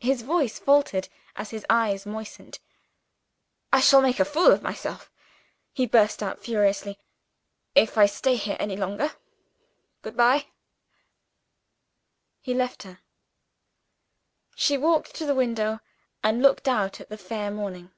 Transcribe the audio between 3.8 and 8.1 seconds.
shall make a fool of myself," he burst out furiously, "if I